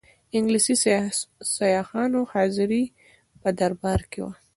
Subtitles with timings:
[0.37, 0.75] انګلیسي
[1.55, 2.83] سیاحانو حاضري
[3.41, 4.33] په دربار کې وه.